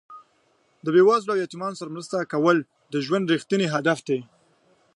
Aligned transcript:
د 0.83 0.85
بې 0.93 1.01
وزلو 1.07 1.31
او 1.33 1.41
یتیمانو 1.45 1.79
سره 1.79 1.93
مرسته 1.95 2.29
کول 2.33 2.57
د 2.93 2.95
ژوند 3.05 3.31
رښتیني 3.33 3.67
هدف 3.75 3.99
دی. 4.07 4.19